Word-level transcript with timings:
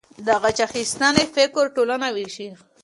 د 0.25 0.27
غچ 0.41 0.57
اخیستنې 0.67 1.23
فکر 1.35 1.65
ټولنه 1.75 2.07
ویشي. 2.15 2.49